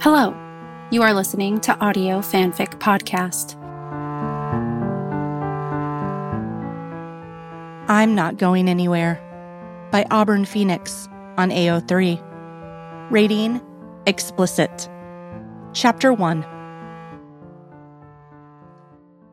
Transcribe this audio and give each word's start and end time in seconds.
Hello, 0.00 0.32
you 0.92 1.02
are 1.02 1.12
listening 1.12 1.58
to 1.62 1.76
Audio 1.80 2.20
Fanfic 2.20 2.78
Podcast. 2.78 3.56
I'm 7.90 8.14
Not 8.14 8.38
Going 8.38 8.68
Anywhere 8.68 9.20
by 9.90 10.06
Auburn 10.08 10.44
Phoenix 10.44 11.08
on 11.36 11.50
AO3. 11.50 13.10
Rating 13.10 13.60
Explicit. 14.06 14.88
Chapter 15.72 16.12
1 16.12 16.46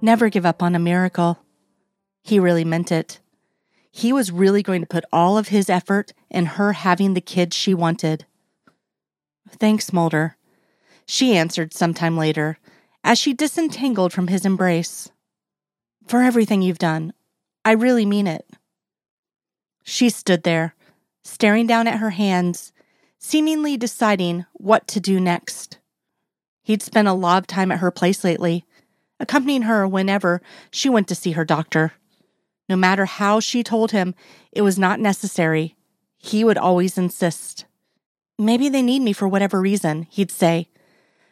Never 0.01 0.29
give 0.29 0.47
up 0.47 0.63
on 0.63 0.73
a 0.73 0.79
miracle. 0.79 1.37
He 2.23 2.39
really 2.39 2.65
meant 2.65 2.91
it. 2.91 3.19
He 3.91 4.11
was 4.11 4.31
really 4.31 4.63
going 4.63 4.81
to 4.81 4.87
put 4.87 5.05
all 5.13 5.37
of 5.37 5.49
his 5.49 5.69
effort 5.69 6.11
in 6.31 6.47
her 6.47 6.73
having 6.73 7.13
the 7.13 7.21
kid 7.21 7.53
she 7.53 7.75
wanted. 7.75 8.25
Thanks, 9.47 9.93
Mulder, 9.93 10.37
she 11.05 11.35
answered 11.37 11.73
sometime 11.73 12.17
later 12.17 12.57
as 13.03 13.19
she 13.19 13.33
disentangled 13.33 14.11
from 14.11 14.27
his 14.27 14.45
embrace. 14.45 15.11
For 16.07 16.21
everything 16.21 16.61
you've 16.61 16.79
done. 16.79 17.13
I 17.63 17.71
really 17.71 18.05
mean 18.05 18.27
it. 18.27 18.47
She 19.83 20.09
stood 20.09 20.43
there, 20.43 20.75
staring 21.23 21.67
down 21.67 21.87
at 21.87 21.99
her 21.99 22.11
hands, 22.11 22.73
seemingly 23.19 23.77
deciding 23.77 24.45
what 24.53 24.87
to 24.89 24.99
do 24.99 25.19
next. 25.19 25.79
He'd 26.63 26.81
spent 26.81 27.07
a 27.07 27.13
lot 27.13 27.37
of 27.37 27.47
time 27.47 27.71
at 27.71 27.79
her 27.79 27.91
place 27.91 28.23
lately, 28.23 28.65
accompanying 29.19 29.63
her 29.63 29.87
whenever 29.87 30.41
she 30.71 30.89
went 30.89 31.07
to 31.07 31.15
see 31.15 31.31
her 31.31 31.45
doctor. 31.45 31.93
No 32.67 32.75
matter 32.75 33.05
how 33.05 33.39
she 33.39 33.63
told 33.63 33.91
him 33.91 34.15
it 34.51 34.63
was 34.63 34.79
not 34.79 34.99
necessary, 34.99 35.75
he 36.17 36.43
would 36.43 36.57
always 36.57 36.97
insist. 36.97 37.65
Maybe 38.39 38.69
they 38.69 38.81
need 38.81 39.01
me 39.01 39.13
for 39.13 39.27
whatever 39.27 39.61
reason, 39.61 40.07
he'd 40.09 40.31
say, 40.31 40.69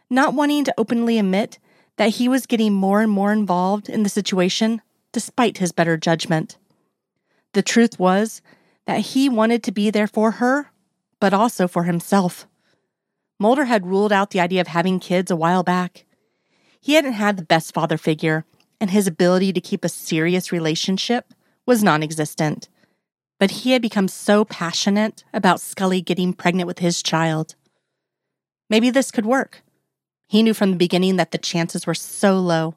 not 0.09 0.33
wanting 0.33 0.63
to 0.65 0.73
openly 0.77 1.19
admit 1.19 1.59
that 1.97 2.09
he 2.09 2.27
was 2.27 2.45
getting 2.45 2.73
more 2.73 3.01
and 3.01 3.11
more 3.11 3.31
involved 3.31 3.89
in 3.89 4.03
the 4.03 4.09
situation 4.09 4.81
despite 5.11 5.59
his 5.59 5.71
better 5.71 5.95
judgment. 5.95 6.57
The 7.53 7.61
truth 7.61 7.99
was 7.99 8.41
that 8.85 8.99
he 8.99 9.29
wanted 9.29 9.63
to 9.63 9.71
be 9.71 9.89
there 9.89 10.07
for 10.07 10.31
her, 10.31 10.71
but 11.19 11.33
also 11.33 11.67
for 11.67 11.83
himself. 11.83 12.47
Mulder 13.39 13.65
had 13.65 13.85
ruled 13.85 14.11
out 14.11 14.31
the 14.31 14.39
idea 14.39 14.61
of 14.61 14.67
having 14.67 14.99
kids 14.99 15.31
a 15.31 15.35
while 15.35 15.63
back. 15.63 16.05
He 16.81 16.93
hadn't 16.93 17.13
had 17.13 17.37
the 17.37 17.45
best 17.45 17.73
father 17.73 17.97
figure, 17.97 18.45
and 18.81 18.89
his 18.89 19.07
ability 19.07 19.53
to 19.53 19.61
keep 19.61 19.85
a 19.85 19.89
serious 19.89 20.51
relationship 20.51 21.33
was 21.65 21.83
non 21.83 22.03
existent. 22.03 22.69
But 23.39 23.51
he 23.51 23.71
had 23.71 23.81
become 23.81 24.07
so 24.07 24.45
passionate 24.45 25.23
about 25.33 25.61
Scully 25.61 26.01
getting 26.01 26.33
pregnant 26.33 26.67
with 26.67 26.79
his 26.79 27.03
child. 27.03 27.55
Maybe 28.69 28.89
this 28.89 29.11
could 29.11 29.25
work. 29.25 29.63
He 30.33 30.41
knew 30.41 30.55
from 30.55 30.71
the 30.71 30.77
beginning 30.77 31.17
that 31.17 31.29
the 31.29 31.37
chances 31.37 31.85
were 31.85 31.93
so 31.93 32.39
low, 32.39 32.73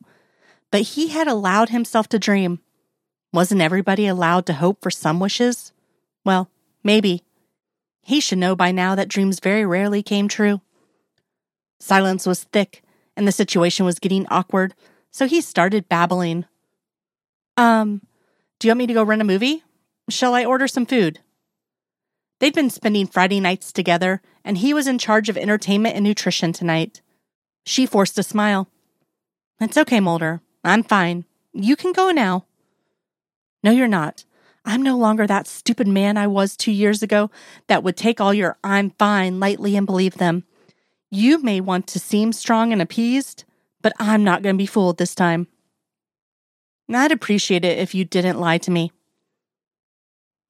but 0.70 0.82
he 0.82 1.08
had 1.08 1.26
allowed 1.26 1.70
himself 1.70 2.06
to 2.10 2.18
dream. 2.18 2.60
Wasn't 3.32 3.62
everybody 3.62 4.06
allowed 4.06 4.44
to 4.44 4.52
hope 4.52 4.82
for 4.82 4.90
some 4.90 5.20
wishes? 5.20 5.72
Well, 6.22 6.50
maybe. 6.84 7.22
He 8.02 8.20
should 8.20 8.36
know 8.36 8.56
by 8.56 8.72
now 8.72 8.94
that 8.94 9.08
dreams 9.08 9.40
very 9.40 9.64
rarely 9.64 10.02
came 10.02 10.28
true. 10.28 10.60
Silence 11.80 12.26
was 12.26 12.44
thick, 12.44 12.82
and 13.16 13.26
the 13.26 13.32
situation 13.32 13.86
was 13.86 14.00
getting 14.00 14.26
awkward, 14.28 14.74
so 15.10 15.26
he 15.26 15.40
started 15.40 15.88
babbling. 15.88 16.44
Um, 17.56 18.02
do 18.58 18.68
you 18.68 18.72
want 18.72 18.80
me 18.80 18.86
to 18.88 18.92
go 18.92 19.02
rent 19.02 19.22
a 19.22 19.24
movie? 19.24 19.64
Shall 20.10 20.34
I 20.34 20.44
order 20.44 20.68
some 20.68 20.84
food? 20.84 21.20
They'd 22.38 22.52
been 22.52 22.68
spending 22.68 23.06
Friday 23.06 23.40
nights 23.40 23.72
together, 23.72 24.20
and 24.44 24.58
he 24.58 24.74
was 24.74 24.86
in 24.86 24.98
charge 24.98 25.30
of 25.30 25.38
entertainment 25.38 25.94
and 25.94 26.04
nutrition 26.04 26.52
tonight. 26.52 27.00
She 27.66 27.84
forced 27.84 28.18
a 28.18 28.22
smile. 28.22 28.68
It's 29.60 29.76
okay, 29.76 29.98
Mulder. 30.00 30.40
I'm 30.62 30.84
fine. 30.84 31.24
You 31.52 31.74
can 31.74 31.92
go 31.92 32.10
now. 32.12 32.46
No, 33.62 33.72
you're 33.72 33.88
not. 33.88 34.24
I'm 34.64 34.82
no 34.82 34.96
longer 34.96 35.26
that 35.26 35.48
stupid 35.48 35.88
man 35.88 36.16
I 36.16 36.28
was 36.28 36.56
two 36.56 36.72
years 36.72 37.02
ago 37.02 37.30
that 37.66 37.82
would 37.82 37.96
take 37.96 38.20
all 38.20 38.32
your 38.32 38.56
I'm 38.62 38.90
fine 38.90 39.40
lightly 39.40 39.76
and 39.76 39.86
believe 39.86 40.14
them. 40.14 40.44
You 41.10 41.42
may 41.42 41.60
want 41.60 41.86
to 41.88 41.98
seem 41.98 42.32
strong 42.32 42.72
and 42.72 42.80
appeased, 42.80 43.44
but 43.80 43.92
I'm 43.98 44.22
not 44.22 44.42
going 44.42 44.54
to 44.54 44.58
be 44.58 44.66
fooled 44.66 44.98
this 44.98 45.14
time. 45.14 45.48
I'd 46.92 47.12
appreciate 47.12 47.64
it 47.64 47.78
if 47.78 47.94
you 47.94 48.04
didn't 48.04 48.40
lie 48.40 48.58
to 48.58 48.70
me. 48.70 48.92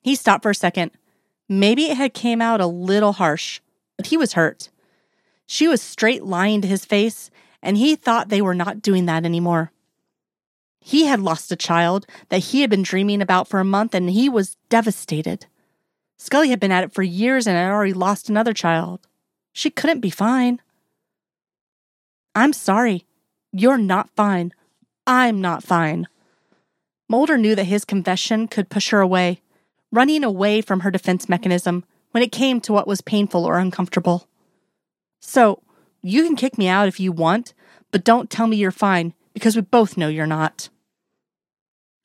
He 0.03 0.15
stopped 0.15 0.43
for 0.43 0.50
a 0.50 0.55
second. 0.55 0.93
Maybe 1.49 1.84
it 1.84 1.97
had 1.97 2.15
came 2.15 2.43
out 2.43 2.60
a 2.60 2.66
little 2.66 3.12
harsh, 3.15 3.60
but 3.97 4.06
he 4.06 4.16
was 4.16 4.34
hurt. 4.34 4.69
She 5.47 5.69
was 5.69 5.81
straight 5.81 6.25
lying 6.25 6.61
to 6.61 6.69
his 6.69 6.84
face, 6.84 7.31
and 7.62 7.77
he 7.77 7.97
thought 7.97 8.29
they 8.29 8.43
were 8.43 8.55
not 8.55 8.83
doing 8.83 9.07
that 9.07 9.25
anymore. 9.25 9.71
He 10.81 11.07
had 11.07 11.21
lost 11.21 11.51
a 11.51 11.57
child 11.57 12.07
that 12.29 12.39
he 12.39 12.61
had 12.61 12.71
been 12.71 12.83
dreaming 12.83 13.23
about 13.23 13.49
for 13.49 13.59
a 13.59 13.65
month, 13.65 13.95
and 13.95 14.11
he 14.11 14.29
was 14.29 14.56
devastated. 14.69 15.47
Scully 16.19 16.51
had 16.51 16.61
been 16.61 16.73
at 16.73 16.85
it 16.85 16.93
for 16.93 17.03
years 17.03 17.47
and 17.47 17.56
had 17.56 17.71
already 17.71 17.93
lost 17.93 18.29
another 18.29 18.53
child. 18.53 19.06
She 19.53 19.71
couldn't 19.71 20.01
be 20.01 20.11
fine. 20.11 20.61
I'm 22.35 22.53
sorry. 22.53 23.06
You're 23.53 23.79
not 23.79 24.11
fine. 24.15 24.53
I'm 25.06 25.41
not 25.41 25.62
fine. 25.62 26.09
Mulder 27.09 27.39
knew 27.39 27.55
that 27.55 27.65
his 27.65 27.85
confession 27.85 28.49
could 28.49 28.69
push 28.69 28.91
her 28.91 29.01
away, 29.01 29.41
running 29.93 30.25
away 30.25 30.61
from 30.61 30.81
her 30.81 30.91
defense 30.91 31.29
mechanism 31.29 31.85
when 32.11 32.23
it 32.23 32.33
came 32.33 32.61
to 32.62 32.73
what 32.73 32.89
was 32.89 33.01
painful 33.01 33.45
or 33.45 33.59
uncomfortable. 33.59 34.29
So, 35.21 35.62
you 36.03 36.25
can 36.25 36.37
kick 36.37 36.56
me 36.56 36.69
out 36.69 36.88
if 36.88 37.00
you 37.00 37.12
want, 37.12 37.54
but 37.91 38.04
don't 38.04 38.31
tell 38.31 38.47
me 38.47 38.56
you're 38.56 38.71
fine 38.71 39.15
because 39.34 39.56
we 39.56 39.62
both 39.62 39.97
know 39.97 40.09
you're 40.09 40.27
not. 40.27 40.69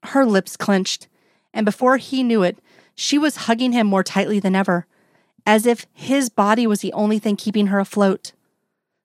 Her 0.03 0.25
lips 0.25 0.57
clenched, 0.57 1.07
and 1.53 1.65
before 1.65 1.97
he 1.97 2.23
knew 2.23 2.43
it, 2.43 2.59
she 2.95 3.17
was 3.17 3.45
hugging 3.47 3.71
him 3.71 3.87
more 3.87 4.03
tightly 4.03 4.39
than 4.39 4.55
ever, 4.55 4.87
as 5.45 5.65
if 5.65 5.85
his 5.93 6.29
body 6.29 6.65
was 6.65 6.81
the 6.81 6.93
only 6.93 7.19
thing 7.19 7.35
keeping 7.35 7.67
her 7.67 7.79
afloat. 7.79 8.31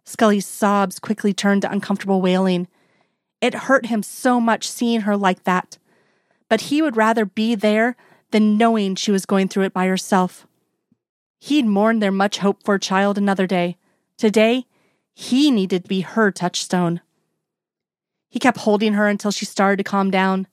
Scully's 0.04 0.46
sobs 0.46 0.98
quickly 0.98 1.32
turned 1.32 1.62
to 1.62 1.70
uncomfortable 1.70 2.22
wailing. 2.22 2.68
It 3.40 3.54
hurt 3.54 3.86
him 3.86 4.02
so 4.02 4.40
much 4.40 4.68
seeing 4.68 5.02
her 5.02 5.16
like 5.16 5.44
that, 5.44 5.78
but 6.48 6.62
he 6.62 6.80
would 6.80 6.96
rather 6.96 7.24
be 7.24 7.54
there 7.54 7.96
than 8.30 8.56
knowing 8.56 8.94
she 8.94 9.10
was 9.10 9.26
going 9.26 9.48
through 9.48 9.64
it 9.64 9.72
by 9.72 9.86
herself. 9.86 10.46
He'd 11.40 11.66
mourn 11.66 11.98
their 11.98 12.12
much 12.12 12.38
hoped 12.38 12.64
for 12.64 12.78
child 12.78 13.18
another 13.18 13.46
day. 13.46 13.76
Today, 14.16 14.66
he 15.14 15.50
needed 15.50 15.84
to 15.84 15.88
be 15.88 16.00
her 16.00 16.30
touchstone. 16.30 17.00
He 18.28 18.38
kept 18.38 18.58
holding 18.58 18.94
her 18.94 19.08
until 19.08 19.30
she 19.30 19.44
started 19.44 19.78
to 19.78 19.84
calm 19.84 20.10
down. 20.10 20.46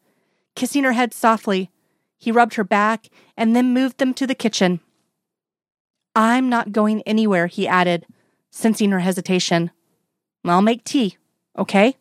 Kissing 0.55 0.83
her 0.83 0.93
head 0.93 1.13
softly, 1.13 1.71
he 2.17 2.31
rubbed 2.31 2.55
her 2.55 2.63
back 2.63 3.07
and 3.35 3.55
then 3.55 3.73
moved 3.73 3.97
them 3.97 4.13
to 4.13 4.27
the 4.27 4.35
kitchen. 4.35 4.79
I'm 6.15 6.47
not 6.47 6.71
going 6.71 7.01
anywhere, 7.01 7.47
he 7.47 7.67
added, 7.67 8.05
sensing 8.51 8.91
her 8.91 8.99
hesitation. 8.99 9.71
I'll 10.45 10.61
make 10.61 10.83
tea, 10.83 11.17
okay? 11.57 11.97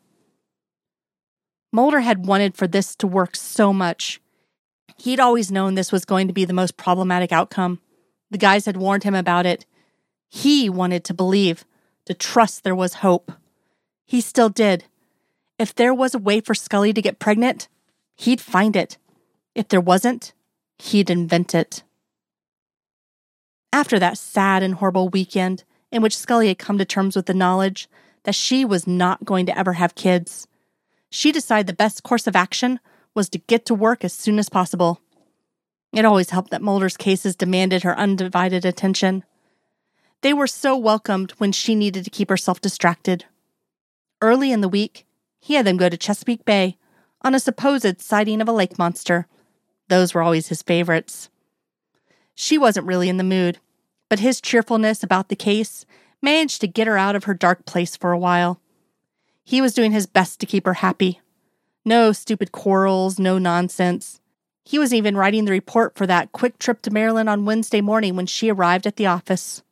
Mulder 1.72 2.00
had 2.00 2.26
wanted 2.26 2.54
for 2.54 2.66
this 2.66 2.94
to 2.96 3.06
work 3.06 3.34
so 3.34 3.72
much. 3.72 4.20
He'd 4.98 5.20
always 5.20 5.50
known 5.50 5.74
this 5.74 5.90
was 5.90 6.04
going 6.04 6.28
to 6.28 6.34
be 6.34 6.44
the 6.44 6.52
most 6.52 6.76
problematic 6.76 7.32
outcome. 7.32 7.80
The 8.30 8.38
guys 8.38 8.66
had 8.66 8.76
warned 8.76 9.04
him 9.04 9.14
about 9.14 9.46
it. 9.46 9.64
He 10.34 10.70
wanted 10.70 11.04
to 11.04 11.15
believe, 11.15 11.66
to 12.06 12.15
trust 12.15 12.65
there 12.65 12.75
was 12.75 12.94
hope. 12.94 13.32
He 14.06 14.22
still 14.22 14.48
did. 14.48 14.87
If 15.59 15.75
there 15.75 15.93
was 15.93 16.15
a 16.15 16.19
way 16.19 16.41
for 16.41 16.54
Scully 16.54 16.94
to 16.94 17.03
get 17.03 17.19
pregnant, 17.19 17.69
he'd 18.16 18.41
find 18.41 18.75
it. 18.75 18.97
If 19.54 19.69
there 19.69 19.81
wasn't, 19.81 20.32
he'd 20.78 21.10
invent 21.10 21.54
it. 21.54 21.82
After 23.75 23.98
that 23.98 24.16
sad 24.16 24.62
and 24.62 24.76
horrible 24.76 25.10
weekend, 25.10 25.65
in 25.91 26.01
which 26.01 26.16
Scully 26.16 26.48
had 26.48 26.59
come 26.59 26.78
to 26.78 26.86
terms 26.86 27.15
with 27.15 27.27
the 27.27 27.34
knowledge 27.34 27.86
that 28.22 28.34
she 28.34 28.65
was 28.65 28.86
not 28.86 29.27
going 29.27 29.45
to 29.45 29.56
ever 29.56 29.74
have 29.74 29.95
kids, 29.95 30.47
she 31.10 31.30
decided 31.30 31.66
the 31.66 31.74
best 31.74 32.03
course 32.04 32.27
of 32.27 32.34
action 32.34 32.80
was 33.15 33.28
to 33.28 33.39
get 33.39 33.66
to 33.66 33.74
work 33.74 34.03
as 34.03 34.15
soon 34.15 34.39
as 34.39 34.48
possible. 34.48 35.03
It 35.92 36.06
always 36.06 36.30
helped 36.30 36.53
that 36.53 36.62
Mulder's 36.62 36.97
cases 36.97 37.36
demanded 37.36 37.83
her 37.83 37.97
undivided 37.98 38.65
attention. 38.65 39.24
They 40.22 40.33
were 40.33 40.47
so 40.47 40.77
welcomed 40.77 41.33
when 41.33 41.53
she 41.53 41.74
needed 41.74 42.04
to 42.04 42.10
keep 42.10 42.30
herself 42.30 42.60
distracted. 42.60 43.24
Early 44.21 44.53
in 44.53 44.60
the 44.60 44.69
week, 44.69 45.04
he 45.41 45.54
had 45.54 45.66
them 45.66 45.77
go 45.77 45.89
to 45.89 45.97
Chesapeake 45.97 46.45
Bay 46.45 46.77
on 47.22 47.34
a 47.34 47.41
supposed 47.41 48.01
sighting 48.01 48.41
of 48.41 48.48
a 48.48 48.53
lake 48.53 48.78
monster. 48.78 49.27
Those 49.89 50.15
were 50.15 50.22
always 50.22 50.48
his 50.48 50.63
favorites. 50.63 51.28
She 52.34 52.57
wasn't 52.57 52.86
really 52.86 53.09
in 53.09 53.16
the 53.16 53.24
mood, 53.24 53.59
but 54.09 54.21
his 54.21 54.41
cheerfulness 54.41 55.03
about 55.03 55.28
the 55.28 55.36
case 55.36 55.84
managed 56.22 56.60
to 56.60 56.68
get 56.68 56.86
her 56.86 56.97
out 56.97 57.16
of 57.16 57.25
her 57.25 57.34
dark 57.34 57.66
place 57.66 57.97
for 57.97 58.13
a 58.13 58.18
while. 58.18 58.60
He 59.42 59.60
was 59.60 59.75
doing 59.75 59.91
his 59.91 60.07
best 60.07 60.39
to 60.41 60.47
keep 60.47 60.65
her 60.66 60.75
happy. 60.75 61.21
No 61.84 62.13
stupid 62.13 62.53
quarrels, 62.53 63.18
no 63.18 63.39
nonsense. 63.39 64.21
He 64.65 64.78
was 64.78 64.95
even 64.95 65.16
writing 65.16 65.47
the 65.47 65.51
report 65.51 65.97
for 65.97 66.07
that 66.07 66.30
quick 66.30 66.60
trip 66.60 66.80
to 66.83 66.92
Maryland 66.92 67.28
on 67.28 67.45
Wednesday 67.45 67.80
morning 67.80 68.15
when 68.15 68.27
she 68.27 68.53
arrived 68.53 68.86
at 68.86 68.95
the 68.95 69.07
office. 69.07 69.63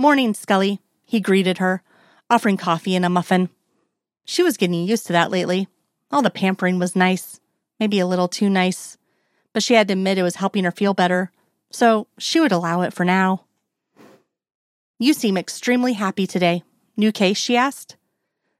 Morning, 0.00 0.32
Scully, 0.32 0.80
he 1.04 1.20
greeted 1.20 1.58
her, 1.58 1.82
offering 2.30 2.56
coffee 2.56 2.96
and 2.96 3.04
a 3.04 3.10
muffin. 3.10 3.50
She 4.24 4.42
was 4.42 4.56
getting 4.56 4.86
used 4.86 5.06
to 5.08 5.12
that 5.12 5.30
lately. 5.30 5.68
All 6.10 6.22
the 6.22 6.30
pampering 6.30 6.78
was 6.78 6.96
nice, 6.96 7.38
maybe 7.78 7.98
a 7.98 8.06
little 8.06 8.26
too 8.26 8.48
nice, 8.48 8.96
but 9.52 9.62
she 9.62 9.74
had 9.74 9.88
to 9.88 9.92
admit 9.92 10.16
it 10.16 10.22
was 10.22 10.36
helping 10.36 10.64
her 10.64 10.70
feel 10.70 10.94
better, 10.94 11.30
so 11.70 12.06
she 12.16 12.40
would 12.40 12.50
allow 12.50 12.80
it 12.80 12.94
for 12.94 13.04
now. 13.04 13.44
You 14.98 15.12
seem 15.12 15.36
extremely 15.36 15.92
happy 15.92 16.26
today. 16.26 16.62
New 16.96 17.12
case? 17.12 17.36
she 17.36 17.54
asked, 17.54 17.96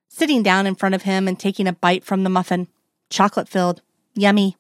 sitting 0.08 0.42
down 0.42 0.66
in 0.66 0.74
front 0.74 0.94
of 0.94 1.04
him 1.04 1.26
and 1.26 1.40
taking 1.40 1.66
a 1.66 1.72
bite 1.72 2.04
from 2.04 2.22
the 2.22 2.28
muffin. 2.28 2.68
Chocolate 3.08 3.48
filled. 3.48 3.80
Yummy. 4.12 4.58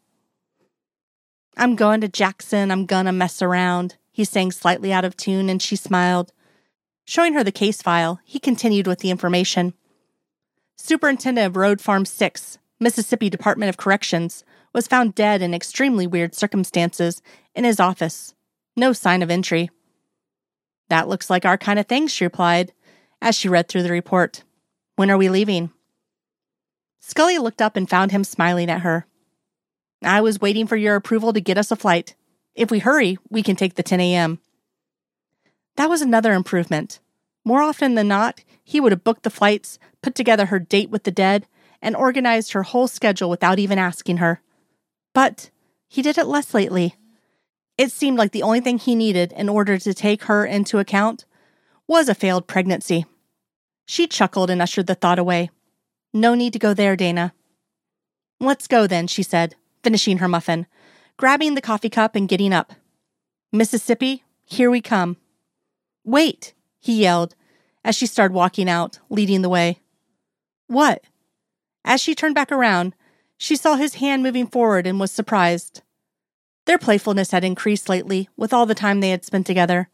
I'm 1.58 1.76
going 1.76 2.00
to 2.00 2.08
Jackson. 2.08 2.70
I'm 2.70 2.86
gonna 2.86 3.12
mess 3.12 3.42
around. 3.42 3.96
He 4.10 4.24
sang 4.24 4.50
slightly 4.50 4.94
out 4.94 5.04
of 5.04 5.14
tune, 5.14 5.50
and 5.50 5.60
she 5.60 5.76
smiled. 5.76 6.32
Showing 7.10 7.34
her 7.34 7.42
the 7.42 7.50
case 7.50 7.82
file, 7.82 8.20
he 8.22 8.38
continued 8.38 8.86
with 8.86 9.00
the 9.00 9.10
information. 9.10 9.74
Superintendent 10.76 11.44
of 11.44 11.56
Road 11.56 11.80
Farm 11.80 12.04
6, 12.04 12.58
Mississippi 12.78 13.28
Department 13.28 13.68
of 13.68 13.76
Corrections, 13.76 14.44
was 14.72 14.86
found 14.86 15.16
dead 15.16 15.42
in 15.42 15.52
extremely 15.52 16.06
weird 16.06 16.36
circumstances 16.36 17.20
in 17.52 17.64
his 17.64 17.80
office. 17.80 18.36
No 18.76 18.92
sign 18.92 19.22
of 19.22 19.30
entry. 19.30 19.70
That 20.88 21.08
looks 21.08 21.28
like 21.28 21.44
our 21.44 21.58
kind 21.58 21.80
of 21.80 21.86
thing, 21.86 22.06
she 22.06 22.24
replied, 22.24 22.72
as 23.20 23.34
she 23.34 23.48
read 23.48 23.66
through 23.66 23.82
the 23.82 23.90
report. 23.90 24.44
When 24.94 25.10
are 25.10 25.18
we 25.18 25.28
leaving? 25.28 25.72
Scully 27.00 27.38
looked 27.38 27.60
up 27.60 27.74
and 27.74 27.90
found 27.90 28.12
him 28.12 28.22
smiling 28.22 28.70
at 28.70 28.82
her. 28.82 29.04
I 30.04 30.20
was 30.20 30.40
waiting 30.40 30.68
for 30.68 30.76
your 30.76 30.94
approval 30.94 31.32
to 31.32 31.40
get 31.40 31.58
us 31.58 31.72
a 31.72 31.76
flight. 31.76 32.14
If 32.54 32.70
we 32.70 32.78
hurry, 32.78 33.18
we 33.28 33.42
can 33.42 33.56
take 33.56 33.74
the 33.74 33.82
10 33.82 33.98
a.m. 33.98 34.38
That 35.80 35.88
was 35.88 36.02
another 36.02 36.34
improvement. 36.34 37.00
More 37.42 37.62
often 37.62 37.94
than 37.94 38.06
not, 38.06 38.44
he 38.62 38.80
would 38.80 38.92
have 38.92 39.02
booked 39.02 39.22
the 39.22 39.30
flights, 39.30 39.78
put 40.02 40.14
together 40.14 40.44
her 40.44 40.58
date 40.58 40.90
with 40.90 41.04
the 41.04 41.10
dead, 41.10 41.46
and 41.80 41.96
organized 41.96 42.52
her 42.52 42.64
whole 42.64 42.86
schedule 42.86 43.30
without 43.30 43.58
even 43.58 43.78
asking 43.78 44.18
her. 44.18 44.42
But 45.14 45.48
he 45.88 46.02
did 46.02 46.18
it 46.18 46.26
less 46.26 46.52
lately. 46.52 46.96
It 47.78 47.92
seemed 47.92 48.18
like 48.18 48.32
the 48.32 48.42
only 48.42 48.60
thing 48.60 48.76
he 48.76 48.94
needed 48.94 49.32
in 49.32 49.48
order 49.48 49.78
to 49.78 49.94
take 49.94 50.24
her 50.24 50.44
into 50.44 50.78
account 50.78 51.24
was 51.88 52.10
a 52.10 52.14
failed 52.14 52.46
pregnancy. 52.46 53.06
She 53.86 54.06
chuckled 54.06 54.50
and 54.50 54.60
ushered 54.60 54.86
the 54.86 54.94
thought 54.94 55.18
away. 55.18 55.48
No 56.12 56.34
need 56.34 56.52
to 56.52 56.58
go 56.58 56.74
there, 56.74 56.94
Dana. 56.94 57.32
Let's 58.38 58.66
go 58.66 58.86
then, 58.86 59.06
she 59.06 59.22
said, 59.22 59.54
finishing 59.82 60.18
her 60.18 60.28
muffin, 60.28 60.66
grabbing 61.16 61.54
the 61.54 61.62
coffee 61.62 61.88
cup 61.88 62.14
and 62.14 62.28
getting 62.28 62.52
up. 62.52 62.74
Mississippi, 63.50 64.24
here 64.44 64.70
we 64.70 64.82
come. 64.82 65.16
Wait, 66.04 66.54
he 66.80 67.02
yelled 67.02 67.34
as 67.84 67.96
she 67.96 68.06
started 68.06 68.34
walking 68.34 68.68
out, 68.68 68.98
leading 69.08 69.42
the 69.42 69.48
way. 69.48 69.80
What? 70.66 71.02
As 71.84 72.00
she 72.00 72.14
turned 72.14 72.34
back 72.34 72.52
around, 72.52 72.94
she 73.36 73.56
saw 73.56 73.76
his 73.76 73.94
hand 73.94 74.22
moving 74.22 74.46
forward 74.46 74.86
and 74.86 75.00
was 75.00 75.10
surprised. 75.10 75.82
Their 76.66 76.78
playfulness 76.78 77.30
had 77.30 77.42
increased 77.42 77.88
lately 77.88 78.28
with 78.36 78.52
all 78.52 78.66
the 78.66 78.74
time 78.74 79.00
they 79.00 79.10
had 79.10 79.24
spent 79.24 79.46
together, 79.46 79.88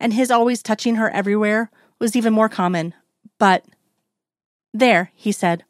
and 0.00 0.12
his 0.12 0.30
always 0.30 0.62
touching 0.62 0.96
her 0.96 1.08
everywhere 1.10 1.70
was 1.98 2.16
even 2.16 2.32
more 2.32 2.48
common. 2.48 2.94
But, 3.38 3.64
there, 4.74 5.12
he 5.14 5.30
said, 5.30 5.64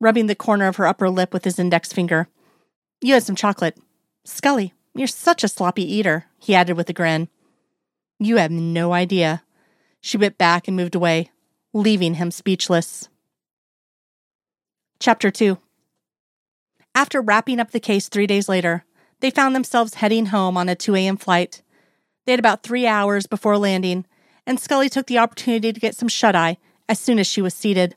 rubbing 0.00 0.26
the 0.26 0.34
corner 0.34 0.66
of 0.66 0.76
her 0.76 0.86
upper 0.86 1.08
lip 1.08 1.32
with 1.32 1.44
his 1.44 1.58
index 1.58 1.92
finger. 1.92 2.28
You 3.00 3.14
had 3.14 3.22
some 3.22 3.36
chocolate. 3.36 3.78
Scully, 4.24 4.74
you're 4.94 5.06
such 5.06 5.44
a 5.44 5.48
sloppy 5.48 5.84
eater, 5.84 6.26
he 6.38 6.54
added 6.54 6.76
with 6.76 6.90
a 6.90 6.92
grin. 6.92 7.28
You 8.18 8.36
have 8.36 8.50
no 8.50 8.92
idea. 8.92 9.42
She 10.00 10.16
bit 10.16 10.38
back 10.38 10.68
and 10.68 10.76
moved 10.76 10.94
away, 10.94 11.30
leaving 11.74 12.14
him 12.14 12.30
speechless. 12.30 13.08
Chapter 14.98 15.30
2 15.30 15.58
After 16.94 17.20
wrapping 17.20 17.60
up 17.60 17.72
the 17.72 17.80
case 17.80 18.08
three 18.08 18.26
days 18.26 18.48
later, 18.48 18.84
they 19.20 19.30
found 19.30 19.54
themselves 19.54 19.94
heading 19.94 20.26
home 20.26 20.56
on 20.56 20.68
a 20.68 20.74
2 20.74 20.94
a.m. 20.96 21.16
flight. 21.16 21.62
They 22.24 22.32
had 22.32 22.38
about 22.38 22.62
three 22.62 22.86
hours 22.86 23.26
before 23.26 23.58
landing, 23.58 24.06
and 24.46 24.58
Scully 24.58 24.88
took 24.88 25.06
the 25.06 25.18
opportunity 25.18 25.72
to 25.72 25.80
get 25.80 25.94
some 25.94 26.08
shut 26.08 26.34
eye 26.34 26.56
as 26.88 26.98
soon 26.98 27.18
as 27.18 27.26
she 27.26 27.42
was 27.42 27.52
seated. 27.52 27.96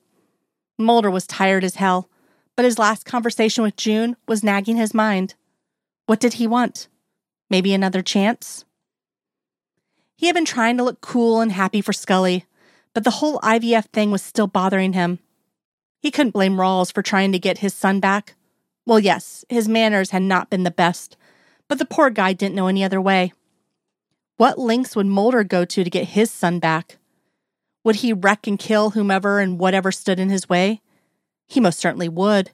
Mulder 0.77 1.11
was 1.11 1.27
tired 1.27 1.63
as 1.63 1.75
hell, 1.75 2.09
but 2.55 2.65
his 2.65 2.79
last 2.79 3.05
conversation 3.05 3.63
with 3.63 3.77
June 3.77 4.17
was 4.27 4.43
nagging 4.43 4.77
his 4.77 4.93
mind. 4.93 5.35
What 6.07 6.19
did 6.19 6.33
he 6.33 6.47
want? 6.47 6.89
Maybe 7.49 7.73
another 7.73 8.01
chance? 8.01 8.65
He 10.19 10.25
had 10.25 10.35
been 10.35 10.43
trying 10.43 10.75
to 10.75 10.83
look 10.83 10.99
cool 10.99 11.39
and 11.39 11.49
happy 11.49 11.79
for 11.79 11.93
Scully, 11.93 12.43
but 12.93 13.05
the 13.05 13.09
whole 13.09 13.39
IVF 13.39 13.85
thing 13.85 14.11
was 14.11 14.21
still 14.21 14.47
bothering 14.47 14.91
him. 14.91 15.19
He 16.01 16.11
couldn't 16.11 16.33
blame 16.33 16.57
Rawls 16.57 16.93
for 16.93 17.01
trying 17.01 17.31
to 17.31 17.39
get 17.39 17.59
his 17.59 17.73
son 17.73 18.01
back. 18.01 18.35
Well, 18.85 18.99
yes, 18.99 19.45
his 19.47 19.69
manners 19.69 20.09
had 20.11 20.23
not 20.23 20.49
been 20.49 20.63
the 20.63 20.71
best, 20.71 21.15
but 21.69 21.79
the 21.79 21.85
poor 21.85 22.09
guy 22.09 22.33
didn't 22.33 22.55
know 22.55 22.67
any 22.67 22.83
other 22.83 22.99
way. 22.99 23.31
What 24.35 24.59
lengths 24.59 24.93
would 24.93 25.05
Mulder 25.05 25.45
go 25.45 25.63
to 25.63 25.85
to 25.85 25.89
get 25.89 26.09
his 26.09 26.29
son 26.29 26.59
back? 26.59 26.97
Would 27.85 27.95
he 27.95 28.11
wreck 28.11 28.45
and 28.45 28.59
kill 28.59 28.89
whomever 28.89 29.39
and 29.39 29.57
whatever 29.57 29.89
stood 29.89 30.19
in 30.19 30.27
his 30.27 30.49
way? 30.49 30.81
He 31.47 31.61
most 31.61 31.79
certainly 31.79 32.09
would. 32.09 32.51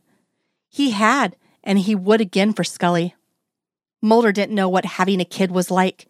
He 0.69 0.91
had, 0.91 1.35
and 1.63 1.79
he 1.79 1.95
would 1.95 2.21
again 2.21 2.53
for 2.53 2.63
Scully. 2.63 3.15
Mulder 4.03 4.31
didn't 4.31 4.53
know 4.53 4.69
what 4.69 4.85
having 4.85 5.19
a 5.19 5.25
kid 5.25 5.50
was 5.50 5.71
like, 5.71 6.06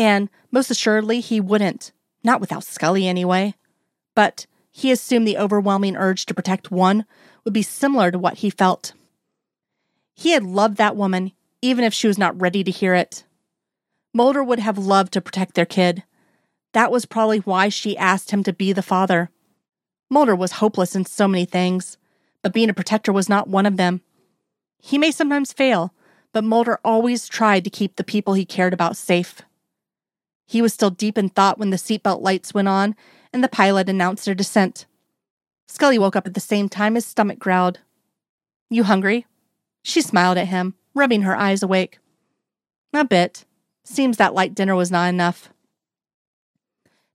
and 0.00 0.30
most 0.50 0.70
assuredly 0.70 1.20
he 1.20 1.40
wouldn't, 1.40 1.92
not 2.24 2.40
without 2.40 2.64
Scully 2.64 3.06
anyway. 3.06 3.54
But 4.14 4.46
he 4.70 4.90
assumed 4.90 5.28
the 5.28 5.36
overwhelming 5.36 5.94
urge 5.94 6.24
to 6.26 6.34
protect 6.34 6.70
one 6.70 7.04
would 7.44 7.52
be 7.52 7.62
similar 7.62 8.10
to 8.10 8.18
what 8.18 8.38
he 8.38 8.48
felt. 8.48 8.94
He 10.14 10.30
had 10.30 10.42
loved 10.42 10.78
that 10.78 10.96
woman, 10.96 11.32
even 11.60 11.84
if 11.84 11.92
she 11.92 12.06
was 12.06 12.16
not 12.16 12.40
ready 12.40 12.64
to 12.64 12.70
hear 12.70 12.94
it. 12.94 13.24
Mulder 14.14 14.42
would 14.42 14.58
have 14.58 14.78
loved 14.78 15.12
to 15.12 15.20
protect 15.20 15.54
their 15.54 15.66
kid. 15.66 16.02
That 16.72 16.90
was 16.90 17.04
probably 17.04 17.38
why 17.40 17.68
she 17.68 17.98
asked 17.98 18.30
him 18.30 18.42
to 18.44 18.54
be 18.54 18.72
the 18.72 18.82
father. 18.82 19.30
Mulder 20.08 20.34
was 20.34 20.52
hopeless 20.52 20.96
in 20.96 21.04
so 21.04 21.28
many 21.28 21.44
things, 21.44 21.98
but 22.42 22.54
being 22.54 22.70
a 22.70 22.74
protector 22.74 23.12
was 23.12 23.28
not 23.28 23.48
one 23.48 23.66
of 23.66 23.76
them. 23.76 24.00
He 24.78 24.96
may 24.96 25.10
sometimes 25.10 25.52
fail, 25.52 25.92
but 26.32 26.42
Mulder 26.42 26.80
always 26.82 27.28
tried 27.28 27.64
to 27.64 27.70
keep 27.70 27.96
the 27.96 28.04
people 28.04 28.32
he 28.32 28.46
cared 28.46 28.72
about 28.72 28.96
safe. 28.96 29.42
He 30.50 30.62
was 30.62 30.74
still 30.74 30.90
deep 30.90 31.16
in 31.16 31.28
thought 31.28 31.58
when 31.60 31.70
the 31.70 31.76
seatbelt 31.76 32.22
lights 32.22 32.52
went 32.52 32.66
on 32.66 32.96
and 33.32 33.44
the 33.44 33.48
pilot 33.48 33.88
announced 33.88 34.24
their 34.24 34.34
descent. 34.34 34.84
Scully 35.68 35.96
woke 35.96 36.16
up 36.16 36.26
at 36.26 36.34
the 36.34 36.40
same 36.40 36.68
time 36.68 36.96
his 36.96 37.06
stomach 37.06 37.38
growled. 37.38 37.78
You 38.68 38.82
hungry? 38.82 39.26
She 39.84 40.02
smiled 40.02 40.38
at 40.38 40.48
him, 40.48 40.74
rubbing 40.92 41.22
her 41.22 41.36
eyes 41.36 41.62
awake. 41.62 42.00
A 42.92 43.04
bit. 43.04 43.44
Seems 43.84 44.16
that 44.16 44.34
light 44.34 44.52
dinner 44.52 44.74
was 44.74 44.90
not 44.90 45.08
enough. 45.08 45.50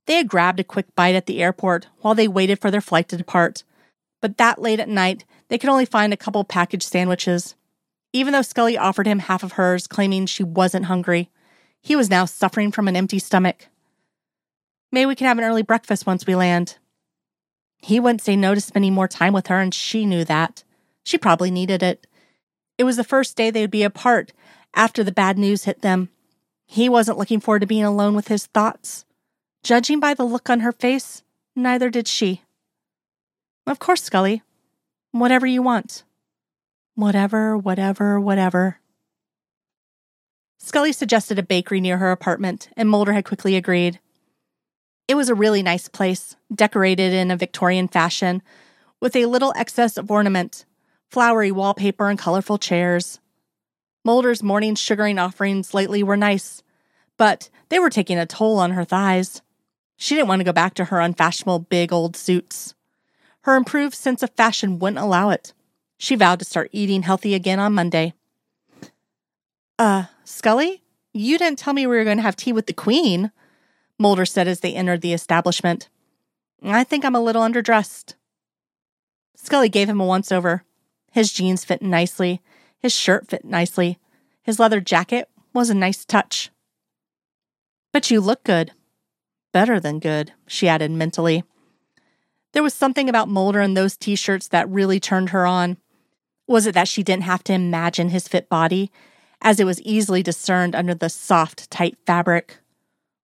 They 0.06 0.14
had 0.14 0.28
grabbed 0.28 0.60
a 0.60 0.64
quick 0.64 0.86
bite 0.94 1.14
at 1.14 1.26
the 1.26 1.42
airport 1.42 1.88
while 1.98 2.14
they 2.14 2.28
waited 2.28 2.58
for 2.58 2.70
their 2.70 2.80
flight 2.80 3.10
to 3.10 3.18
depart, 3.18 3.64
but 4.22 4.38
that 4.38 4.62
late 4.62 4.80
at 4.80 4.88
night, 4.88 5.26
they 5.48 5.58
could 5.58 5.68
only 5.68 5.84
find 5.84 6.14
a 6.14 6.16
couple 6.16 6.42
packaged 6.42 6.88
sandwiches. 6.88 7.54
Even 8.14 8.32
though 8.32 8.40
Scully 8.40 8.78
offered 8.78 9.06
him 9.06 9.18
half 9.18 9.42
of 9.42 9.52
hers, 9.52 9.86
claiming 9.86 10.24
she 10.24 10.42
wasn't 10.42 10.86
hungry, 10.86 11.28
he 11.86 11.94
was 11.94 12.10
now 12.10 12.24
suffering 12.24 12.72
from 12.72 12.88
an 12.88 12.96
empty 12.96 13.20
stomach. 13.20 13.68
Maybe 14.90 15.06
we 15.06 15.14
can 15.14 15.28
have 15.28 15.38
an 15.38 15.44
early 15.44 15.62
breakfast 15.62 16.04
once 16.04 16.26
we 16.26 16.34
land. 16.34 16.78
He 17.78 18.00
wouldn't 18.00 18.22
say 18.22 18.34
no 18.34 18.56
to 18.56 18.60
spending 18.60 18.92
more 18.92 19.06
time 19.06 19.32
with 19.32 19.46
her, 19.46 19.60
and 19.60 19.72
she 19.72 20.04
knew 20.04 20.24
that. 20.24 20.64
She 21.04 21.16
probably 21.16 21.52
needed 21.52 21.84
it. 21.84 22.08
It 22.76 22.82
was 22.82 22.96
the 22.96 23.04
first 23.04 23.36
day 23.36 23.50
they 23.50 23.60
would 23.60 23.70
be 23.70 23.84
apart 23.84 24.32
after 24.74 25.04
the 25.04 25.12
bad 25.12 25.38
news 25.38 25.62
hit 25.62 25.82
them. 25.82 26.08
He 26.66 26.88
wasn't 26.88 27.18
looking 27.18 27.38
forward 27.38 27.60
to 27.60 27.66
being 27.66 27.84
alone 27.84 28.16
with 28.16 28.26
his 28.26 28.46
thoughts. 28.46 29.04
Judging 29.62 30.00
by 30.00 30.12
the 30.12 30.24
look 30.24 30.50
on 30.50 30.60
her 30.60 30.72
face, 30.72 31.22
neither 31.54 31.88
did 31.88 32.08
she. 32.08 32.42
Of 33.64 33.78
course, 33.78 34.02
Scully. 34.02 34.42
Whatever 35.12 35.46
you 35.46 35.62
want. 35.62 36.02
Whatever, 36.96 37.56
whatever, 37.56 38.18
whatever. 38.18 38.80
Scully 40.58 40.92
suggested 40.92 41.38
a 41.38 41.42
bakery 41.42 41.80
near 41.80 41.98
her 41.98 42.10
apartment, 42.10 42.68
and 42.76 42.88
Mulder 42.88 43.12
had 43.12 43.24
quickly 43.24 43.56
agreed. 43.56 44.00
It 45.08 45.14
was 45.14 45.28
a 45.28 45.34
really 45.34 45.62
nice 45.62 45.88
place, 45.88 46.36
decorated 46.52 47.12
in 47.12 47.30
a 47.30 47.36
Victorian 47.36 47.88
fashion, 47.88 48.42
with 49.00 49.14
a 49.14 49.26
little 49.26 49.52
excess 49.56 49.96
of 49.96 50.10
ornament, 50.10 50.64
flowery 51.10 51.52
wallpaper, 51.52 52.08
and 52.08 52.18
colorful 52.18 52.58
chairs. 52.58 53.20
Mulder's 54.04 54.42
morning 54.42 54.74
sugaring 54.74 55.18
offerings 55.18 55.74
lately 55.74 56.02
were 56.02 56.16
nice, 56.16 56.62
but 57.16 57.50
they 57.68 57.78
were 57.78 57.90
taking 57.90 58.18
a 58.18 58.26
toll 58.26 58.58
on 58.58 58.72
her 58.72 58.84
thighs. 58.84 59.42
She 59.96 60.14
didn't 60.14 60.28
want 60.28 60.40
to 60.40 60.44
go 60.44 60.52
back 60.52 60.74
to 60.74 60.86
her 60.86 61.00
unfashionable 61.00 61.60
big 61.60 61.92
old 61.92 62.16
suits. 62.16 62.74
Her 63.42 63.56
improved 63.56 63.94
sense 63.94 64.22
of 64.22 64.30
fashion 64.30 64.78
wouldn't 64.78 65.02
allow 65.02 65.30
it. 65.30 65.52
She 65.98 66.16
vowed 66.16 66.40
to 66.40 66.44
start 66.44 66.70
eating 66.72 67.02
healthy 67.02 67.34
again 67.34 67.58
on 67.58 67.74
Monday. 67.74 68.14
Uh, 69.78 70.04
Scully, 70.24 70.82
you 71.12 71.38
didn't 71.38 71.58
tell 71.58 71.74
me 71.74 71.86
we 71.86 71.96
were 71.96 72.04
going 72.04 72.16
to 72.16 72.22
have 72.22 72.36
tea 72.36 72.52
with 72.52 72.66
the 72.66 72.72
Queen, 72.72 73.30
Mulder 73.98 74.24
said 74.24 74.48
as 74.48 74.60
they 74.60 74.74
entered 74.74 75.02
the 75.02 75.12
establishment. 75.12 75.88
I 76.62 76.84
think 76.84 77.04
I'm 77.04 77.14
a 77.14 77.20
little 77.20 77.42
underdressed. 77.42 78.14
Scully 79.36 79.68
gave 79.68 79.88
him 79.88 80.00
a 80.00 80.06
once 80.06 80.32
over. 80.32 80.64
His 81.12 81.32
jeans 81.32 81.64
fit 81.64 81.82
nicely, 81.82 82.40
his 82.78 82.92
shirt 82.92 83.28
fit 83.28 83.44
nicely, 83.44 83.98
his 84.42 84.58
leather 84.58 84.80
jacket 84.80 85.28
was 85.52 85.70
a 85.70 85.74
nice 85.74 86.04
touch. 86.04 86.50
But 87.92 88.10
you 88.10 88.20
look 88.20 88.44
good. 88.44 88.72
Better 89.52 89.80
than 89.80 89.98
good, 89.98 90.32
she 90.46 90.68
added 90.68 90.90
mentally. 90.90 91.44
There 92.52 92.62
was 92.62 92.74
something 92.74 93.08
about 93.08 93.28
Mulder 93.28 93.60
and 93.60 93.76
those 93.76 93.96
t 93.96 94.16
shirts 94.16 94.48
that 94.48 94.68
really 94.68 95.00
turned 95.00 95.30
her 95.30 95.46
on. 95.46 95.78
Was 96.46 96.66
it 96.66 96.74
that 96.74 96.88
she 96.88 97.02
didn't 97.02 97.24
have 97.24 97.42
to 97.44 97.52
imagine 97.52 98.10
his 98.10 98.28
fit 98.28 98.48
body, 98.48 98.90
as 99.40 99.60
it 99.60 99.64
was 99.64 99.80
easily 99.82 100.22
discerned 100.22 100.74
under 100.74 100.94
the 100.94 101.08
soft, 101.08 101.70
tight 101.70 101.96
fabric? 102.06 102.58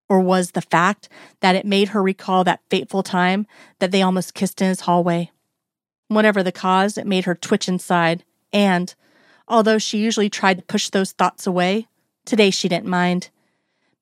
Or 0.09 0.21
was 0.21 0.51
the 0.51 0.61
fact 0.61 1.09
that 1.41 1.57
it 1.57 1.65
made 1.65 1.89
her 1.89 2.03
recall 2.03 2.45
that 2.45 2.61
fateful 2.69 3.03
time 3.03 3.47
that 3.79 3.91
they 3.91 4.03
almost 4.03 4.35
kissed 4.35 4.61
in 4.61 4.69
his 4.69 4.81
hallway? 4.81 5.31
Whatever 6.09 6.43
the 6.43 6.53
cause, 6.53 6.99
it 6.99 7.07
made 7.07 7.25
her 7.25 7.35
twitch 7.35 7.69
inside, 7.69 8.25
and, 8.53 8.95
although 9.49 9.79
she 9.79 9.99
usually 9.99 10.29
tried 10.29 10.59
to 10.59 10.65
push 10.65 10.91
those 10.91 11.13
thoughts 11.13 11.47
away, 11.47 11.87
today 12.27 12.51
she 12.51 12.69
didn't 12.69 12.87
mind. 12.87 13.31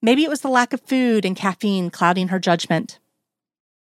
Maybe 0.01 0.23
it 0.23 0.29
was 0.29 0.41
the 0.41 0.49
lack 0.49 0.73
of 0.73 0.81
food 0.81 1.25
and 1.25 1.35
caffeine 1.35 1.89
clouding 1.89 2.27
her 2.27 2.39
judgment. 2.39 2.99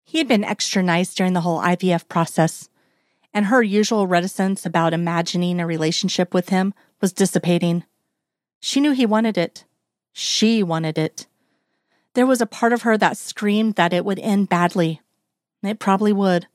He 0.05 0.19
had 0.19 0.29
been 0.29 0.45
extra 0.45 0.83
nice 0.83 1.15
during 1.15 1.33
the 1.33 1.41
whole 1.43 1.61
IVF 1.61 2.09
process, 2.09 2.71
and 3.35 3.47
her 3.47 3.63
usual 3.63 4.07
reticence 4.07 4.65
about 4.65 4.95
imagining 4.95 5.61
a 5.61 5.67
relationship 5.67 6.33
with 6.33 6.49
him 6.49 6.73
was 7.03 7.13
dissipating. 7.13 7.85
She 8.61 8.81
knew 8.81 8.93
he 8.93 9.07
wanted 9.07 9.39
it. 9.39 9.65
She 10.13 10.63
wanted 10.63 10.99
it. 10.99 11.27
There 12.15 12.27
was 12.27 12.41
a 12.41 12.47
part 12.47 12.73
of 12.73 12.83
her 12.83 12.97
that 12.97 13.17
screamed 13.17 13.75
that 13.75 13.93
it 13.93 14.05
would 14.05 14.19
end 14.19 14.49
badly. 14.49 15.01
It 15.63 15.79
probably 15.79 16.13
would. 16.13 16.47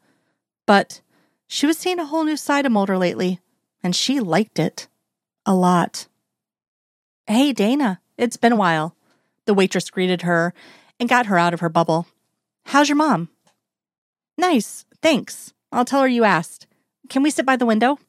But 0.66 1.02
she 1.48 1.68
was 1.68 1.78
seeing 1.78 2.00
a 2.00 2.06
whole 2.06 2.24
new 2.24 2.38
side 2.38 2.66
of 2.66 2.72
Mulder 2.72 2.98
lately, 2.98 3.40
and 3.84 3.96
she 3.96 4.20
liked 4.20 4.58
it. 4.58 4.88
A 5.46 5.54
lot. 5.54 6.08
Hey, 7.28 7.54
Dana, 7.54 8.00
it's 8.18 8.38
been 8.38 8.54
a 8.54 8.58
while. 8.58 8.96
The 9.46 9.54
waitress 9.54 9.90
greeted 9.90 10.24
her 10.24 10.54
and 11.00 11.10
got 11.10 11.26
her 11.28 11.38
out 11.38 11.54
of 11.54 11.60
her 11.60 11.70
bubble. 11.70 12.08
How's 12.66 12.90
your 12.90 12.96
mom? 12.96 13.30
Nice, 14.38 14.86
thanks. 15.02 15.54
I'll 15.72 15.86
tell 15.86 16.02
her 16.02 16.08
you 16.08 16.24
asked. 16.24 16.68
Can 17.10 17.24
we 17.24 17.30
sit 17.30 17.46
by 17.46 17.56
the 17.56 17.66
window? 17.66 18.00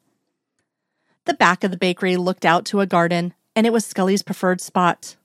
The 1.24 1.34
back 1.34 1.64
of 1.64 1.70
the 1.70 1.76
bakery 1.76 2.16
looked 2.16 2.44
out 2.44 2.64
to 2.66 2.80
a 2.80 2.86
garden, 2.86 3.34
and 3.54 3.66
it 3.66 3.72
was 3.72 3.84
Scully's 3.84 4.22
preferred 4.22 4.60
spot. 4.60 5.16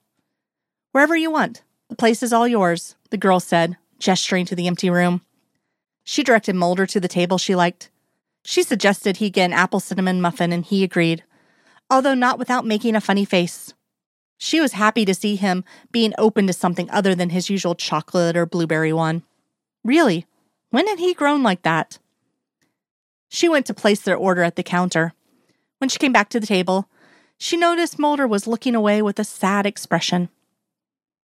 Wherever 0.91 1.15
you 1.15 1.31
want. 1.31 1.63
The 1.89 1.95
place 1.95 2.21
is 2.21 2.33
all 2.33 2.47
yours, 2.47 2.95
the 3.11 3.17
girl 3.17 3.39
said, 3.39 3.77
gesturing 3.97 4.45
to 4.47 4.55
the 4.55 4.67
empty 4.67 4.89
room. 4.89 5.21
She 6.03 6.23
directed 6.23 6.55
Mulder 6.55 6.85
to 6.87 6.99
the 6.99 7.07
table 7.07 7.37
she 7.37 7.55
liked. 7.55 7.89
She 8.43 8.63
suggested 8.63 9.17
he 9.17 9.29
get 9.29 9.45
an 9.45 9.53
apple 9.53 9.79
cinnamon 9.79 10.21
muffin, 10.21 10.51
and 10.51 10.65
he 10.65 10.83
agreed, 10.83 11.23
although 11.89 12.13
not 12.13 12.39
without 12.39 12.65
making 12.65 12.95
a 12.95 13.01
funny 13.01 13.25
face. 13.25 13.73
She 14.37 14.59
was 14.59 14.73
happy 14.73 15.03
to 15.05 15.13
see 15.13 15.35
him 15.35 15.63
being 15.91 16.13
open 16.17 16.47
to 16.47 16.53
something 16.53 16.89
other 16.91 17.15
than 17.15 17.31
his 17.31 17.49
usual 17.49 17.75
chocolate 17.75 18.37
or 18.37 18.45
blueberry 18.45 18.93
one. 18.93 19.23
Really, 19.83 20.25
when 20.69 20.87
had 20.87 20.99
he 20.99 21.13
grown 21.13 21.43
like 21.43 21.63
that? 21.63 21.99
She 23.29 23.49
went 23.49 23.65
to 23.65 23.73
place 23.73 24.01
their 24.01 24.15
order 24.15 24.43
at 24.43 24.55
the 24.55 24.63
counter. 24.63 25.13
When 25.79 25.89
she 25.89 25.99
came 25.99 26.13
back 26.13 26.29
to 26.29 26.39
the 26.39 26.47
table, 26.47 26.87
she 27.37 27.57
noticed 27.57 27.99
Mulder 27.99 28.27
was 28.27 28.47
looking 28.47 28.75
away 28.75 29.01
with 29.01 29.19
a 29.19 29.23
sad 29.23 29.65
expression. 29.65 30.29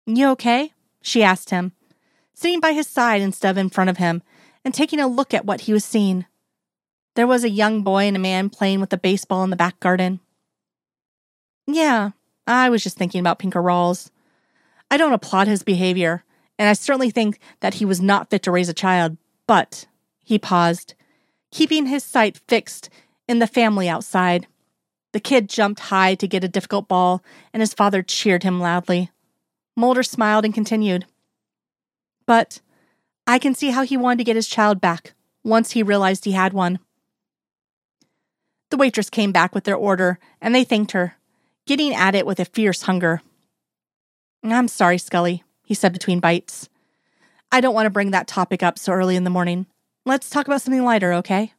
You 0.06 0.28
okay? 0.30 0.72
she 1.00 1.22
asked 1.22 1.50
him, 1.50 1.72
sitting 2.34 2.60
by 2.60 2.72
his 2.72 2.86
side 2.86 3.20
instead 3.22 3.50
of 3.50 3.58
in 3.58 3.70
front 3.70 3.90
of 3.90 3.96
him 3.96 4.22
and 4.64 4.72
taking 4.72 5.00
a 5.00 5.08
look 5.08 5.34
at 5.34 5.44
what 5.44 5.62
he 5.62 5.72
was 5.72 5.84
seeing. 5.84 6.26
There 7.14 7.26
was 7.26 7.44
a 7.44 7.50
young 7.50 7.82
boy 7.82 8.04
and 8.04 8.16
a 8.16 8.20
man 8.20 8.50
playing 8.50 8.80
with 8.80 8.92
a 8.92 8.98
baseball 8.98 9.44
in 9.44 9.50
the 9.50 9.56
back 9.56 9.80
garden. 9.80 10.20
Yeah, 11.66 12.10
I 12.46 12.70
was 12.70 12.82
just 12.82 12.96
thinking 12.96 13.20
about 13.20 13.38
Pinker 13.38 13.62
Rawls. 13.62 14.10
I 14.90 14.96
don't 14.96 15.12
applaud 15.12 15.46
his 15.46 15.62
behavior, 15.62 16.24
and 16.58 16.68
I 16.68 16.72
certainly 16.72 17.10
think 17.10 17.38
that 17.60 17.74
he 17.74 17.84
was 17.84 18.00
not 18.00 18.30
fit 18.30 18.42
to 18.44 18.50
raise 18.50 18.68
a 18.68 18.74
child, 18.74 19.16
but 19.46 19.86
he 20.24 20.38
paused, 20.38 20.94
keeping 21.50 21.86
his 21.86 22.04
sight 22.04 22.40
fixed 22.48 22.88
in 23.28 23.38
the 23.38 23.46
family 23.46 23.88
outside. 23.88 24.46
The 25.12 25.20
kid 25.20 25.48
jumped 25.48 25.80
high 25.80 26.14
to 26.16 26.28
get 26.28 26.44
a 26.44 26.48
difficult 26.48 26.88
ball, 26.88 27.22
and 27.52 27.60
his 27.60 27.74
father 27.74 28.02
cheered 28.02 28.42
him 28.42 28.60
loudly. 28.60 29.10
Mulder 29.76 30.02
smiled 30.02 30.44
and 30.44 30.54
continued. 30.54 31.06
But 32.26 32.60
I 33.26 33.38
can 33.38 33.54
see 33.54 33.70
how 33.70 33.82
he 33.82 33.96
wanted 33.96 34.18
to 34.18 34.24
get 34.24 34.36
his 34.36 34.48
child 34.48 34.80
back 34.80 35.14
once 35.44 35.72
he 35.72 35.82
realized 35.82 36.24
he 36.24 36.32
had 36.32 36.52
one. 36.52 36.78
The 38.70 38.76
waitress 38.76 39.10
came 39.10 39.32
back 39.32 39.54
with 39.54 39.64
their 39.64 39.76
order, 39.76 40.18
and 40.40 40.54
they 40.54 40.64
thanked 40.64 40.92
her, 40.92 41.16
getting 41.66 41.94
at 41.94 42.14
it 42.14 42.24
with 42.24 42.40
a 42.40 42.46
fierce 42.46 42.82
hunger. 42.82 43.20
I'm 44.42 44.68
sorry, 44.68 44.98
Scully, 44.98 45.44
he 45.62 45.74
said 45.74 45.92
between 45.92 46.20
bites. 46.20 46.68
I 47.50 47.60
don't 47.60 47.74
want 47.74 47.86
to 47.86 47.90
bring 47.90 48.12
that 48.12 48.26
topic 48.26 48.62
up 48.62 48.78
so 48.78 48.92
early 48.92 49.14
in 49.14 49.24
the 49.24 49.30
morning. 49.30 49.66
Let's 50.06 50.30
talk 50.30 50.46
about 50.46 50.62
something 50.62 50.82
lighter, 50.82 51.12
okay? 51.12 51.52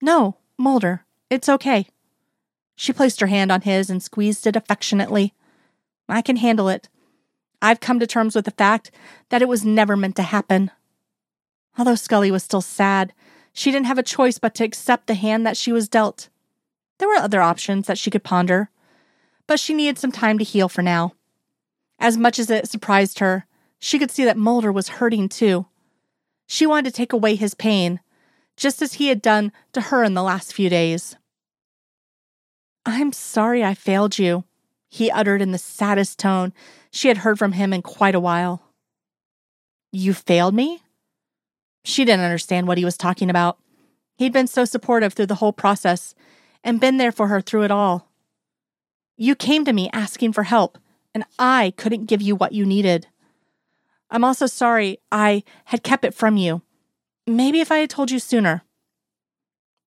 No, 0.00 0.36
Mulder, 0.58 1.04
it's 1.28 1.48
okay. 1.50 1.86
She 2.76 2.92
placed 2.92 3.20
her 3.20 3.26
hand 3.26 3.52
on 3.52 3.62
his 3.62 3.90
and 3.90 4.02
squeezed 4.02 4.46
it 4.46 4.56
affectionately. 4.56 5.34
I 6.08 6.22
can 6.22 6.36
handle 6.36 6.68
it. 6.68 6.88
I've 7.60 7.80
come 7.80 8.00
to 8.00 8.06
terms 8.06 8.34
with 8.34 8.44
the 8.44 8.50
fact 8.50 8.90
that 9.28 9.42
it 9.42 9.48
was 9.48 9.64
never 9.64 9.96
meant 9.96 10.16
to 10.16 10.22
happen. 10.22 10.70
Although 11.78 11.94
Scully 11.94 12.30
was 12.30 12.42
still 12.42 12.60
sad, 12.60 13.12
she 13.52 13.70
didn't 13.70 13.86
have 13.86 13.98
a 13.98 14.02
choice 14.02 14.38
but 14.38 14.54
to 14.56 14.64
accept 14.64 15.06
the 15.06 15.14
hand 15.14 15.46
that 15.46 15.56
she 15.56 15.72
was 15.72 15.88
dealt. 15.88 16.28
There 16.98 17.08
were 17.08 17.16
other 17.16 17.40
options 17.40 17.86
that 17.86 17.98
she 17.98 18.10
could 18.10 18.24
ponder, 18.24 18.70
but 19.46 19.60
she 19.60 19.74
needed 19.74 19.98
some 19.98 20.12
time 20.12 20.38
to 20.38 20.44
heal 20.44 20.68
for 20.68 20.82
now. 20.82 21.12
As 21.98 22.16
much 22.16 22.38
as 22.38 22.50
it 22.50 22.68
surprised 22.68 23.20
her, 23.20 23.46
she 23.78 23.98
could 23.98 24.10
see 24.10 24.24
that 24.24 24.36
Mulder 24.36 24.72
was 24.72 24.88
hurting 24.88 25.28
too. 25.28 25.66
She 26.46 26.66
wanted 26.66 26.90
to 26.90 26.96
take 26.96 27.12
away 27.12 27.34
his 27.34 27.54
pain, 27.54 28.00
just 28.56 28.82
as 28.82 28.94
he 28.94 29.08
had 29.08 29.22
done 29.22 29.52
to 29.72 29.80
her 29.80 30.04
in 30.04 30.14
the 30.14 30.22
last 30.22 30.52
few 30.52 30.68
days. 30.68 31.16
I'm 32.84 33.12
sorry 33.12 33.62
I 33.62 33.74
failed 33.74 34.18
you, 34.18 34.44
he 34.88 35.10
uttered 35.10 35.40
in 35.40 35.52
the 35.52 35.58
saddest 35.58 36.18
tone 36.18 36.52
she 36.90 37.08
had 37.08 37.18
heard 37.18 37.38
from 37.38 37.52
him 37.52 37.72
in 37.72 37.80
quite 37.80 38.14
a 38.14 38.20
while. 38.20 38.62
You 39.92 40.12
failed 40.12 40.54
me? 40.54 40.82
She 41.84 42.04
didn't 42.04 42.24
understand 42.24 42.66
what 42.66 42.78
he 42.78 42.84
was 42.84 42.96
talking 42.96 43.30
about. 43.30 43.58
He'd 44.16 44.32
been 44.32 44.46
so 44.46 44.64
supportive 44.64 45.14
through 45.14 45.26
the 45.26 45.36
whole 45.36 45.52
process 45.52 46.14
and 46.62 46.80
been 46.80 46.98
there 46.98 47.12
for 47.12 47.28
her 47.28 47.40
through 47.40 47.62
it 47.62 47.70
all. 47.70 48.08
You 49.16 49.34
came 49.34 49.64
to 49.64 49.72
me 49.72 49.88
asking 49.92 50.32
for 50.34 50.42
help, 50.42 50.78
and 51.14 51.24
I 51.38 51.72
couldn't 51.76 52.06
give 52.06 52.20
you 52.20 52.36
what 52.36 52.52
you 52.52 52.66
needed. 52.66 53.06
I'm 54.10 54.24
also 54.24 54.46
sorry 54.46 54.98
I 55.10 55.42
had 55.66 55.82
kept 55.82 56.04
it 56.04 56.14
from 56.14 56.36
you. 56.36 56.60
Maybe 57.26 57.60
if 57.60 57.72
I 57.72 57.78
had 57.78 57.88
told 57.88 58.10
you 58.10 58.18
sooner. 58.18 58.62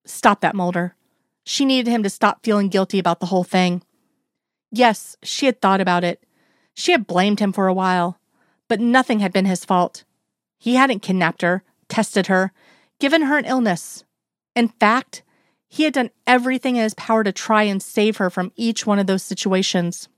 Stop 0.04 0.40
that, 0.40 0.56
Mulder. 0.56 0.95
She 1.48 1.64
needed 1.64 1.88
him 1.88 2.02
to 2.02 2.10
stop 2.10 2.42
feeling 2.42 2.68
guilty 2.68 2.98
about 2.98 3.20
the 3.20 3.26
whole 3.26 3.44
thing. 3.44 3.82
Yes, 4.72 5.16
she 5.22 5.46
had 5.46 5.60
thought 5.60 5.80
about 5.80 6.02
it. 6.02 6.24
She 6.74 6.90
had 6.90 7.06
blamed 7.06 7.38
him 7.38 7.52
for 7.52 7.68
a 7.68 7.72
while, 7.72 8.18
but 8.68 8.80
nothing 8.80 9.20
had 9.20 9.32
been 9.32 9.44
his 9.44 9.64
fault. 9.64 10.02
He 10.58 10.74
hadn't 10.74 11.02
kidnapped 11.02 11.42
her, 11.42 11.62
tested 11.88 12.26
her, 12.26 12.52
given 12.98 13.22
her 13.22 13.38
an 13.38 13.44
illness. 13.44 14.02
In 14.56 14.68
fact, 14.68 15.22
he 15.68 15.84
had 15.84 15.92
done 15.92 16.10
everything 16.26 16.74
in 16.74 16.82
his 16.82 16.94
power 16.94 17.22
to 17.22 17.30
try 17.30 17.62
and 17.62 17.80
save 17.80 18.16
her 18.16 18.28
from 18.28 18.50
each 18.56 18.84
one 18.84 18.98
of 18.98 19.06
those 19.06 19.22
situations. 19.22 20.08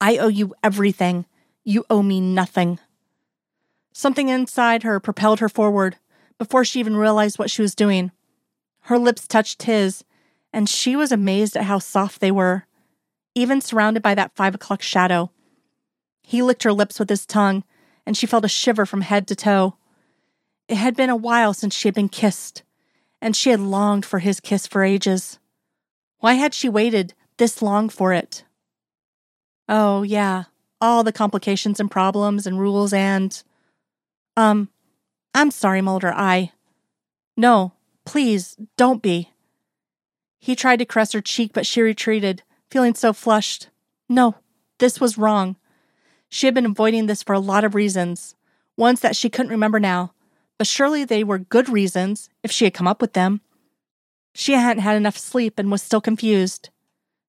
I 0.00 0.18
owe 0.18 0.28
you 0.28 0.54
everything, 0.62 1.26
you 1.64 1.84
owe 1.90 2.02
me 2.02 2.20
nothing. 2.20 2.78
Something 3.92 4.28
inside 4.28 4.84
her 4.84 5.00
propelled 5.00 5.40
her 5.40 5.48
forward 5.48 5.96
before 6.38 6.64
she 6.64 6.78
even 6.78 6.96
realized 6.96 7.40
what 7.40 7.50
she 7.50 7.62
was 7.62 7.74
doing. 7.74 8.12
Her 8.86 9.00
lips 9.00 9.26
touched 9.26 9.64
his, 9.64 10.04
and 10.52 10.68
she 10.68 10.94
was 10.94 11.10
amazed 11.10 11.56
at 11.56 11.64
how 11.64 11.80
soft 11.80 12.20
they 12.20 12.30
were, 12.30 12.66
even 13.34 13.60
surrounded 13.60 14.00
by 14.00 14.14
that 14.14 14.36
five 14.36 14.54
o'clock 14.54 14.80
shadow. 14.80 15.32
He 16.22 16.40
licked 16.40 16.62
her 16.62 16.72
lips 16.72 17.00
with 17.00 17.08
his 17.08 17.26
tongue, 17.26 17.64
and 18.06 18.16
she 18.16 18.28
felt 18.28 18.44
a 18.44 18.48
shiver 18.48 18.86
from 18.86 19.00
head 19.00 19.26
to 19.26 19.34
toe. 19.34 19.74
It 20.68 20.76
had 20.76 20.94
been 20.94 21.10
a 21.10 21.16
while 21.16 21.52
since 21.52 21.74
she 21.74 21.88
had 21.88 21.96
been 21.96 22.08
kissed, 22.08 22.62
and 23.20 23.34
she 23.34 23.50
had 23.50 23.58
longed 23.58 24.06
for 24.06 24.20
his 24.20 24.38
kiss 24.38 24.68
for 24.68 24.84
ages. 24.84 25.40
Why 26.18 26.34
had 26.34 26.54
she 26.54 26.68
waited 26.68 27.12
this 27.38 27.60
long 27.60 27.88
for 27.88 28.12
it? 28.12 28.44
Oh, 29.68 30.04
yeah, 30.04 30.44
all 30.80 31.02
the 31.02 31.10
complications 31.10 31.80
and 31.80 31.90
problems 31.90 32.46
and 32.46 32.60
rules 32.60 32.92
and. 32.92 33.42
Um, 34.36 34.68
I'm 35.34 35.50
sorry, 35.50 35.80
Mulder. 35.82 36.12
I. 36.12 36.52
No, 37.36 37.72
please, 38.06 38.56
don't 38.76 39.02
be. 39.02 39.32
He 40.38 40.56
tried 40.56 40.78
to 40.78 40.86
caress 40.86 41.12
her 41.12 41.20
cheek, 41.20 41.50
but 41.52 41.66
she 41.66 41.82
retreated, 41.82 42.42
feeling 42.70 42.94
so 42.94 43.12
flushed. 43.12 43.68
No, 44.08 44.36
this 44.78 45.00
was 45.00 45.18
wrong. 45.18 45.56
She 46.28 46.46
had 46.46 46.54
been 46.54 46.66
avoiding 46.66 47.06
this 47.06 47.22
for 47.22 47.34
a 47.34 47.40
lot 47.40 47.64
of 47.64 47.74
reasons, 47.74 48.34
ones 48.76 49.00
that 49.00 49.16
she 49.16 49.28
couldn't 49.28 49.50
remember 49.50 49.80
now, 49.80 50.14
but 50.56 50.66
surely 50.66 51.04
they 51.04 51.24
were 51.24 51.38
good 51.38 51.68
reasons 51.68 52.30
if 52.42 52.50
she 52.50 52.64
had 52.64 52.74
come 52.74 52.88
up 52.88 53.00
with 53.00 53.12
them. 53.12 53.40
She 54.34 54.52
hadn't 54.52 54.82
had 54.82 54.96
enough 54.96 55.18
sleep 55.18 55.58
and 55.58 55.70
was 55.70 55.82
still 55.82 56.00
confused. 56.00 56.70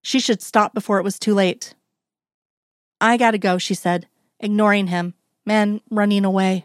She 0.02 0.20
should 0.20 0.42
stop 0.42 0.74
before 0.74 0.98
it 0.98 1.04
was 1.04 1.18
too 1.18 1.34
late. 1.34 1.74
I 3.00 3.16
gotta 3.16 3.38
go, 3.38 3.58
she 3.58 3.74
said, 3.74 4.06
ignoring 4.40 4.88
him, 4.88 5.14
man 5.44 5.80
running 5.90 6.24
away. 6.24 6.64